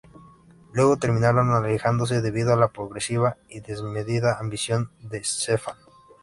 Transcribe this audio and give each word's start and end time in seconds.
Luego, 0.73 0.97
terminaron 0.97 1.51
alejándose 1.51 2.21
debido 2.23 2.53
a 2.53 2.55
la 2.55 2.69
progresiva 2.69 3.37
y 3.47 3.59
desmedida 3.59 4.39
ambición 4.39 4.89
de 4.99 5.23
Stefan. 5.23 5.77